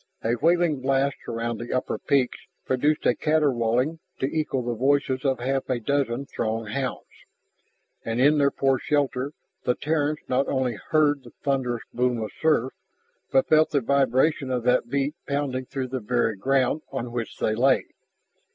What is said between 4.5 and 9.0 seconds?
the voices of half a dozen Throg hounds. And in their poor